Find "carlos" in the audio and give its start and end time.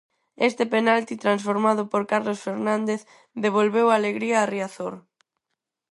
2.11-2.39